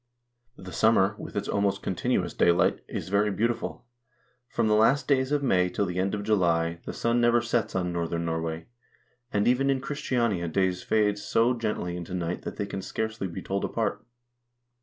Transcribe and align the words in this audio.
The 0.57 0.71
summer, 0.73 1.13
with 1.19 1.35
its 1.35 1.47
almost 1.47 1.83
continuous 1.83 2.33
daylight, 2.33 2.83
is 2.87 3.09
very 3.09 3.31
beauti 3.31 3.55
ful. 3.55 3.85
From 4.47 4.67
the 4.67 4.73
last 4.73 5.07
days 5.07 5.31
of 5.31 5.43
May 5.43 5.69
till 5.69 5.85
the 5.85 5.99
end 5.99 6.15
of 6.15 6.23
July 6.23 6.79
the 6.87 6.91
sun 6.91 7.21
never 7.21 7.39
sets 7.39 7.73
THE 7.73 7.79
COUNTRY 7.83 7.89
AND 7.89 7.89
ITS 7.89 7.93
RESOURCES 7.93 8.09
3 8.09 8.17
on 8.17 8.25
northern 8.25 8.43
Norway, 8.43 8.67
and 9.31 9.47
even 9.47 9.69
in 9.69 9.79
Christiania 9.79 10.47
day 10.47 10.71
fades 10.71 11.23
so 11.23 11.53
gently 11.53 11.95
into 11.95 12.15
night 12.15 12.41
that 12.41 12.55
they 12.55 12.65
can 12.65 12.81
scarcely 12.81 13.27
be 13.27 13.43
told 13.43 13.63
apart. 13.63 14.03